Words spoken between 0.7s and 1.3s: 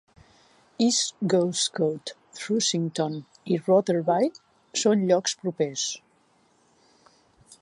East